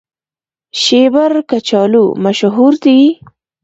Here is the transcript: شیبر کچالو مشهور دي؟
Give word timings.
شیبر 0.81 1.31
کچالو 1.49 2.05
مشهور 2.23 2.73
دي؟ 2.83 2.99